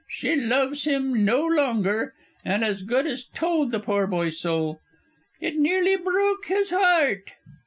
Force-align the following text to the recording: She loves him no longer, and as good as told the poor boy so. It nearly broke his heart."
She 0.09 0.35
loves 0.35 0.85
him 0.85 1.23
no 1.23 1.45
longer, 1.45 2.15
and 2.43 2.63
as 2.63 2.81
good 2.81 3.05
as 3.05 3.23
told 3.27 3.69
the 3.69 3.79
poor 3.79 4.07
boy 4.07 4.31
so. 4.31 4.79
It 5.39 5.57
nearly 5.59 5.95
broke 5.95 6.47
his 6.47 6.71
heart." 6.71 7.33